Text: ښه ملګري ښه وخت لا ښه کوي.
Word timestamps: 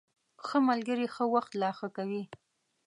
ښه 0.45 0.57
ملګري 0.69 1.07
ښه 1.15 1.23
وخت 1.33 1.51
لا 1.61 1.69
ښه 1.77 1.87
کوي. 1.97 2.23